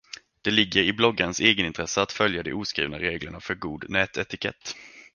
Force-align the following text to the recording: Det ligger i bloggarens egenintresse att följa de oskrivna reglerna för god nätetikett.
Det 0.41 0.51
ligger 0.51 0.81
i 0.81 0.93
bloggarens 0.93 1.39
egenintresse 1.41 2.01
att 2.01 2.11
följa 2.11 2.43
de 2.43 2.53
oskrivna 2.53 2.99
reglerna 2.99 3.39
för 3.39 3.55
god 3.55 3.89
nätetikett. 3.89 4.75